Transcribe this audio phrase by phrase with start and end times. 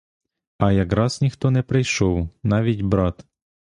[0.57, 3.25] А якраз ніхто не прийшов, навіть брат.